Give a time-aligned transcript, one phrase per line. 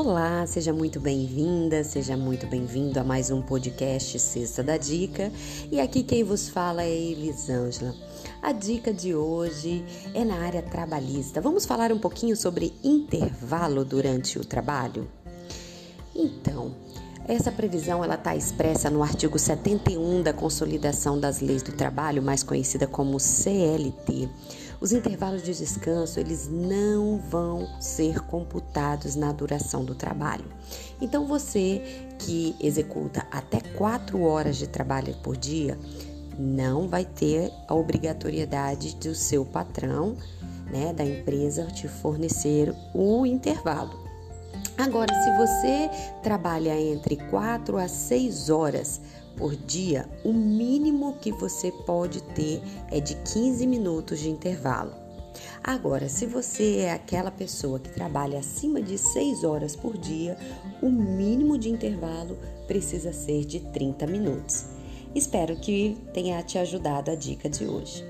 [0.00, 5.32] Olá, seja muito bem-vinda, seja muito bem-vindo a mais um podcast Sexta da Dica.
[5.72, 7.92] E aqui quem vos fala é Elisângela.
[8.40, 9.84] A dica de hoje
[10.14, 11.40] é na área trabalhista.
[11.40, 15.10] Vamos falar um pouquinho sobre intervalo durante o trabalho?
[16.14, 16.76] Então,
[17.26, 22.44] essa previsão ela está expressa no artigo 71 da Consolidação das Leis do Trabalho, mais
[22.44, 24.28] conhecida como CLT.
[24.80, 30.44] Os intervalos de descanso eles não vão ser computados na duração do trabalho.
[31.00, 35.76] Então você que executa até quatro horas de trabalho por dia
[36.38, 40.16] não vai ter a obrigatoriedade do seu patrão,
[40.70, 44.07] né, da empresa, te fornecer o intervalo.
[44.78, 45.90] Agora, se você
[46.22, 49.00] trabalha entre 4 a 6 horas
[49.36, 54.92] por dia, o mínimo que você pode ter é de 15 minutos de intervalo.
[55.64, 60.38] Agora, se você é aquela pessoa que trabalha acima de 6 horas por dia,
[60.80, 64.64] o mínimo de intervalo precisa ser de 30 minutos.
[65.12, 68.04] Espero que tenha te ajudado a dica de hoje.